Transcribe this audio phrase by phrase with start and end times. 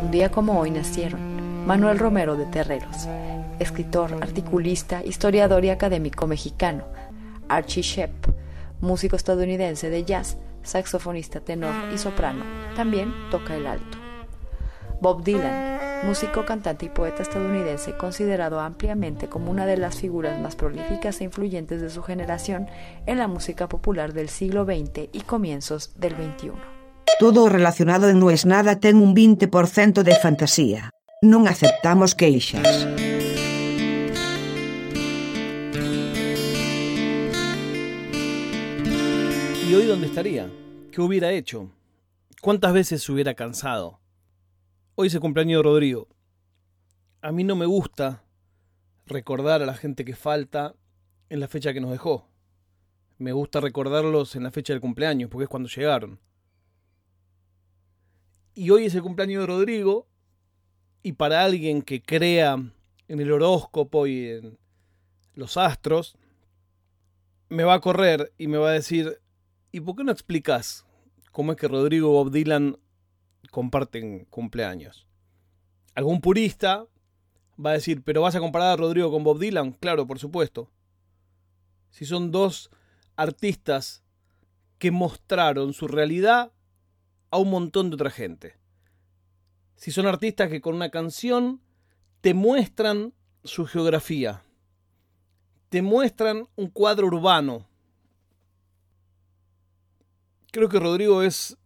[0.00, 3.08] Un día como hoy nacieron Manuel Romero de Terreros,
[3.58, 6.84] escritor, articulista, historiador y académico mexicano,
[7.48, 8.26] Archie Shepp,
[8.80, 12.44] músico estadounidense de jazz, saxofonista tenor y soprano,
[12.76, 13.98] también toca el alto.
[15.00, 20.54] Bob Dylan, músico, cantante y poeta estadounidense considerado ampliamente como una de las figuras más
[20.54, 22.68] prolíficas e influyentes de su generación
[23.06, 26.73] en la música popular del siglo XX y comienzos del XXI.
[27.24, 30.92] Todo relacionado en No es nada ten un 20% de fantasía.
[31.24, 32.84] Non aceptamos queixas.
[39.64, 40.52] ¿Y hoy dónde estaría?
[40.92, 41.72] ¿Qué hubiera hecho?
[42.44, 44.04] ¿Cuántas veces se hubiera cansado?
[44.94, 46.12] Hoy es el cumpleaños de Rodrigo.
[47.22, 48.20] A mí no me gusta
[49.06, 50.76] recordar a la gente que falta
[51.30, 52.28] en la fecha que nos dejó.
[53.16, 56.20] Me gusta recordarlos en la fecha del cumpleaños, porque es cuando llegaron.
[58.54, 60.06] Y hoy es el cumpleaños de Rodrigo,
[61.02, 62.54] y para alguien que crea
[63.08, 64.58] en el horóscopo y en
[65.34, 66.16] los astros,
[67.48, 69.20] me va a correr y me va a decir,
[69.72, 70.86] ¿y por qué no explicas
[71.32, 72.78] cómo es que Rodrigo y Bob Dylan
[73.50, 75.06] comparten cumpleaños?
[75.94, 76.86] Algún purista
[77.62, 79.72] va a decir, ¿pero vas a comparar a Rodrigo con Bob Dylan?
[79.72, 80.70] Claro, por supuesto.
[81.90, 82.70] Si son dos
[83.16, 84.04] artistas
[84.78, 86.52] que mostraron su realidad
[87.34, 88.54] a un montón de otra gente.
[89.74, 91.60] Si son artistas que con una canción
[92.20, 94.44] te muestran su geografía,
[95.68, 97.66] te muestran un cuadro urbano.
[100.52, 101.58] Creo que Rodrigo es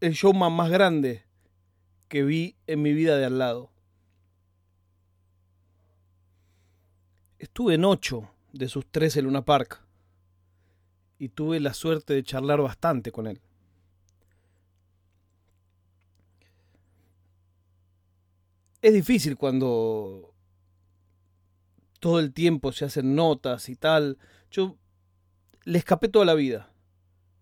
[0.00, 1.22] el showman más grande
[2.08, 3.70] que vi en mi vida de al lado.
[7.38, 9.84] Estuve en ocho de sus tres en Luna Park
[11.18, 13.42] y tuve la suerte de charlar bastante con él.
[18.82, 20.34] Es difícil cuando
[21.98, 24.18] todo el tiempo se hacen notas y tal.
[24.50, 24.76] Yo
[25.64, 26.72] le escapé toda la vida.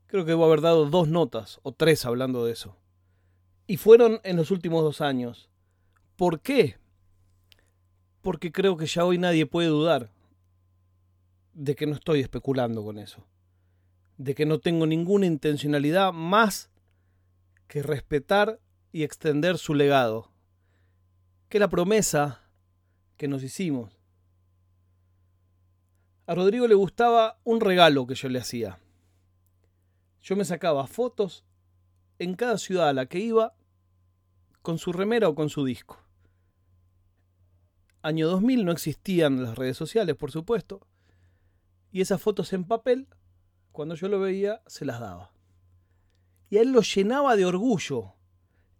[0.06, 2.76] Creo que debo haber dado dos notas o tres hablando de eso.
[3.68, 5.48] Y fueron en los últimos dos años.
[6.16, 6.76] ¿Por qué?
[8.20, 10.10] Porque creo que ya hoy nadie puede dudar
[11.52, 13.24] de que no estoy especulando con eso.
[14.16, 16.70] De que no tengo ninguna intencionalidad más
[17.68, 18.58] que respetar
[18.90, 20.32] y extender su legado
[21.48, 22.42] que la promesa
[23.16, 23.98] que nos hicimos.
[26.26, 28.78] A Rodrigo le gustaba un regalo que yo le hacía.
[30.20, 31.44] Yo me sacaba fotos
[32.18, 33.54] en cada ciudad a la que iba
[34.60, 35.98] con su remera o con su disco.
[38.02, 40.86] Año 2000 no existían las redes sociales, por supuesto,
[41.90, 43.08] y esas fotos en papel,
[43.72, 45.32] cuando yo lo veía, se las daba.
[46.50, 48.17] Y a él lo llenaba de orgullo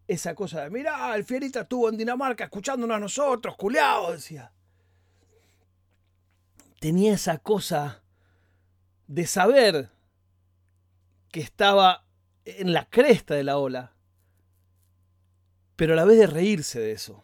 [0.08, 4.50] esa cosa de, mirá, el Fierita estuvo en Dinamarca escuchándonos a nosotros, culeado, decía.
[6.80, 8.02] Tenía esa cosa
[9.06, 9.90] de saber
[11.30, 12.06] que estaba
[12.46, 13.92] en la cresta de la ola,
[15.76, 17.22] pero a la vez de reírse de eso,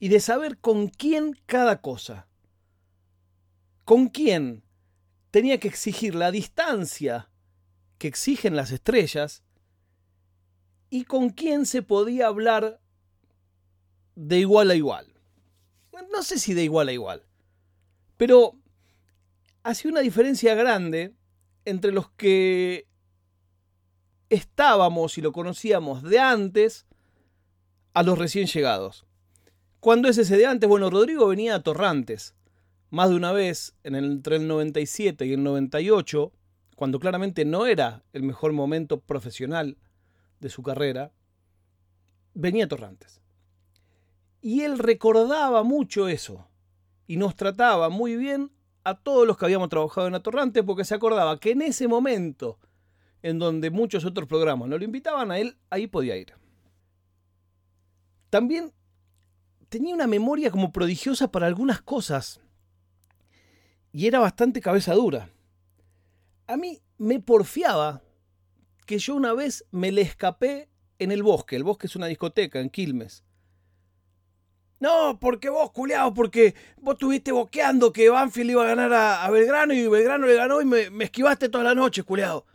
[0.00, 2.26] y de saber con quién cada cosa,
[3.84, 4.64] con quién
[5.30, 7.28] tenía que exigir la distancia
[7.98, 9.43] que exigen las estrellas,
[10.94, 12.80] y con quién se podía hablar
[14.14, 15.12] de igual a igual.
[16.12, 17.26] No sé si de igual a igual,
[18.16, 18.54] pero
[19.64, 21.12] hacía una diferencia grande
[21.64, 22.86] entre los que
[24.30, 26.86] estábamos y lo conocíamos de antes
[27.92, 29.04] a los recién llegados.
[29.80, 30.68] ¿Cuándo es ese de antes?
[30.68, 32.36] Bueno, Rodrigo venía a Torrantes.
[32.90, 36.32] Más de una vez, entre el 97 y el 98,
[36.76, 39.76] cuando claramente no era el mejor momento profesional
[40.44, 41.10] de su carrera,
[42.34, 43.22] venía Torrantes.
[44.42, 46.46] Y él recordaba mucho eso
[47.06, 48.52] y nos trataba muy bien
[48.84, 52.58] a todos los que habíamos trabajado en Atorrantes porque se acordaba que en ese momento
[53.22, 56.34] en donde muchos otros programas no lo invitaban a él, ahí podía ir.
[58.28, 58.74] También
[59.70, 62.42] tenía una memoria como prodigiosa para algunas cosas
[63.92, 65.30] y era bastante cabeza dura.
[66.46, 68.03] A mí me porfiaba
[68.84, 71.56] que yo una vez me le escapé en el bosque.
[71.56, 73.24] El bosque es una discoteca en Quilmes.
[74.80, 79.72] No, porque vos, culeado, porque vos estuviste boqueando que Banfield iba a ganar a, Belgrano
[79.72, 82.46] y Belgrano le ganó y me, esquivaste toda la noche, culeado.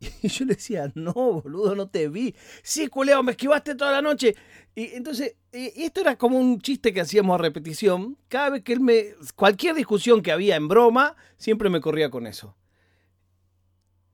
[0.22, 2.34] Y yo le decía, no, boludo, no te vi.
[2.62, 4.34] Sí, culeado, me esquivaste toda la noche.
[4.74, 8.18] Y entonces, esto era como un chiste que hacíamos a repetición.
[8.28, 9.14] Cada vez que él me.
[9.34, 12.56] Cualquier discusión que había en broma, siempre me corría con eso.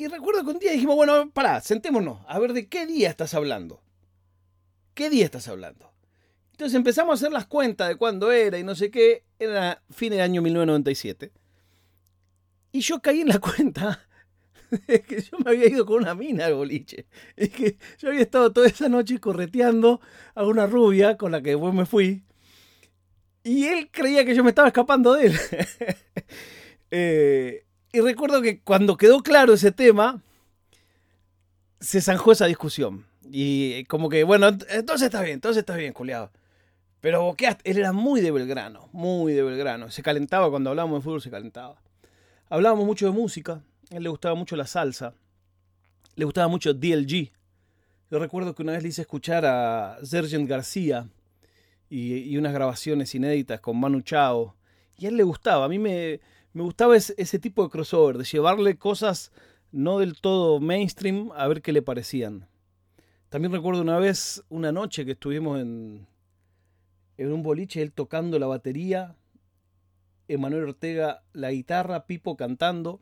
[0.02, 3.34] Y recuerdo que un día dijimos, bueno, pará, sentémonos, a ver de qué día estás
[3.34, 3.80] hablando.
[4.94, 5.92] ¿qué día estás hablando?
[6.50, 10.10] Entonces empezamos a hacer las cuentas de cuándo era y no sé qué, era fin
[10.10, 11.30] del año 1997.
[12.72, 14.04] Y yo caí en la cuenta
[14.88, 17.06] de que yo me había ido con una mina al boliche.
[17.36, 20.00] Es que yo había estado toda esa noche correteando
[20.34, 22.24] a una rubia con la que después me fui.
[23.44, 25.38] Y él creía que yo me estaba escapando de él.
[26.94, 30.22] Eh, y recuerdo que cuando quedó claro ese tema,
[31.80, 33.06] se zanjó esa discusión.
[33.30, 36.30] Y como que, bueno, entonces está bien, entonces está bien, culiado.
[37.00, 39.90] Pero él era muy de Belgrano, muy de Belgrano.
[39.90, 41.82] Se calentaba cuando hablábamos de fútbol, se calentaba.
[42.48, 45.14] Hablábamos mucho de música, a él le gustaba mucho la salsa,
[46.14, 47.32] le gustaba mucho DLG.
[48.10, 51.08] Yo recuerdo que una vez le hice escuchar a Sergent García
[51.88, 54.54] y, unas grabaciones inéditas con Manu Chao.
[54.98, 56.20] Y a él le gustaba, a mí me,
[56.52, 59.32] me gustaba ese, tipo de crossover, de llevarle cosas
[59.70, 62.46] no del todo mainstream a ver qué le parecían.
[63.30, 66.06] También recuerdo una vez, una noche que estuvimos en,
[67.16, 69.16] en un boliche, él tocando la batería,
[70.28, 73.00] Emanuel Ortega la guitarra, Pipo cantando,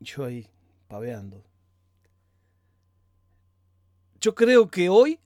[0.00, 0.46] yo ahí
[0.88, 1.42] paveando.
[4.20, 5.20] Yo creo que hoy,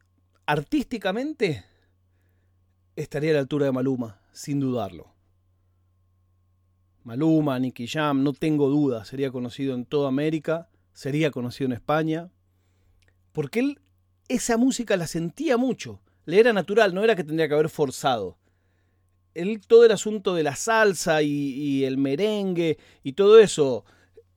[0.47, 1.65] artísticamente,
[2.97, 5.13] estaría a la altura de Maluma, sin dudarlo.
[7.05, 12.31] Maluma, Nicky Jam, no tengo duda, sería conocido en toda América, sería conocido en España,
[13.33, 13.81] porque él
[14.29, 18.39] esa música la sentía mucho, le era natural, no era que tendría que haber forzado
[19.35, 23.85] él todo el asunto de la salsa y, el merengue y todo eso,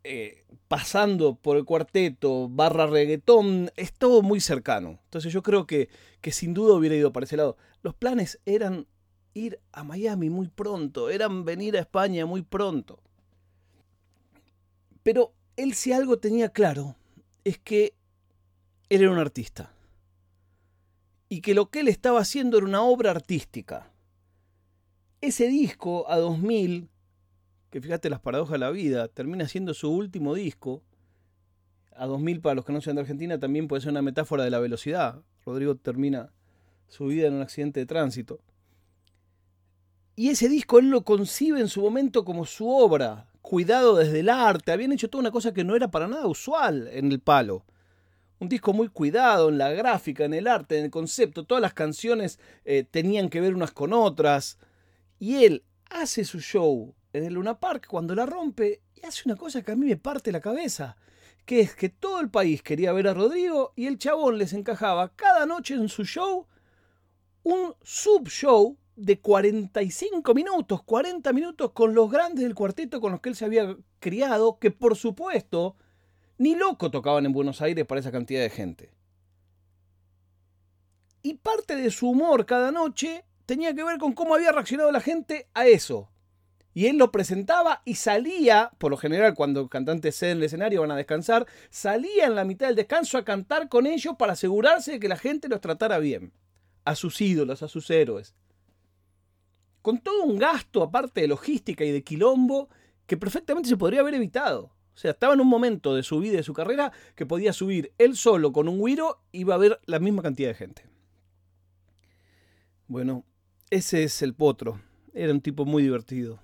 [0.04, 5.00] eh, pasando por el cuarteto, barra reggaetón, es todo muy cercano.
[5.06, 5.90] Entonces yo creo que,
[6.22, 7.58] que sin duda hubiera ido para ese lado.
[7.82, 8.88] Los planes eran
[9.34, 13.00] ir a Miami muy pronto, eran venir a España muy pronto.
[15.02, 16.96] Pero él si algo tenía claro
[17.44, 17.94] es que
[18.90, 19.72] él era un artista.
[21.30, 23.94] Y que lo que él estaba haciendo era una obra artística
[25.24, 26.90] ese disco a 2000,
[27.70, 30.84] que fíjate las paradojas de la vida, termina siendo su último disco.
[31.96, 34.50] A 2000, para los que no sean de Argentina, también puede ser una metáfora de
[34.50, 35.22] la velocidad.
[35.46, 36.34] Rodrigo termina
[36.90, 38.42] su vida en un accidente de tránsito.
[40.16, 44.30] Y ese disco él lo concibe en su momento como su obra, cuidado desde el
[44.30, 44.72] arte.
[44.72, 47.66] Habían hecho toda una cosa que no era para nada usual en el palo.
[48.40, 51.46] Un disco muy cuidado en la gráfica, en el arte, en el concepto.
[51.46, 54.60] Todas las canciones eh, tenían que ver unas con otras.
[55.18, 59.36] Y él hace su show en el Luna Park cuando la rompe y hace una
[59.36, 60.98] cosa que a mí me parte la cabeza,
[61.46, 65.16] que es que todo el país quería ver a Rodrigo y el chabón les encajaba
[65.16, 66.48] cada noche en su show
[67.44, 73.30] un sub-show de 45 minutos, 40 minutos con los grandes del cuarteto con los que
[73.30, 75.76] él se había criado, que por supuesto
[76.38, 78.92] ni loco tocaban en Buenos Aires para esa cantidad de gente.
[81.22, 85.00] Y parte de su humor cada noche tenía que ver con cómo había reaccionado la
[85.00, 86.10] gente a eso.
[86.74, 90.92] Y él lo presentaba y salía, por lo general cuando cantantes ceden el escenario van
[90.92, 95.00] a descansar, salía en la mitad del descanso a cantar con ellos para asegurarse de
[95.00, 96.34] que la gente los tratara bien.
[96.84, 98.36] A sus ídolos, a sus héroes.
[99.84, 102.70] Con todo un gasto aparte de logística y de quilombo
[103.06, 104.72] que perfectamente se podría haber evitado.
[104.96, 107.52] O sea, estaba en un momento de su vida y de su carrera que podía
[107.52, 110.86] subir él solo con un guiro y iba a haber la misma cantidad de gente.
[112.88, 113.26] Bueno,
[113.72, 114.80] ese es el potro.
[115.14, 116.40] Era un tipo muy divertido.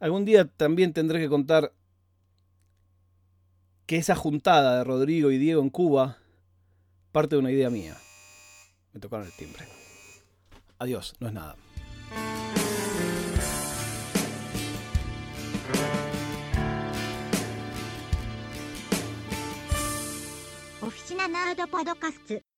[0.00, 1.72] Algún día también tendré que contar
[3.86, 6.18] que esa juntada de Rodrigo y Diego en Cuba
[7.10, 7.96] parte de una idea mía.
[8.92, 9.64] Me tocaron el timbre.
[10.78, 11.56] Adiós, no es nada.
[21.20, 22.49] ナナードパドカスツ。